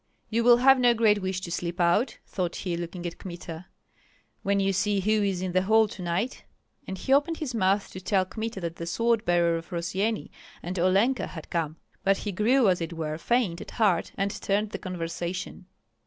[0.31, 3.67] "You will have no great wish to slip out," thought he, looking at Kmita,
[4.41, 6.43] "when you see who is in the hall tonight."
[6.87, 10.31] And he opened his mouth to tell Kmita that the sword bearer of Rossyeni
[10.63, 14.71] and Olenka had come; but he grew as it were faint at heart, and turned
[14.71, 15.67] the conversation.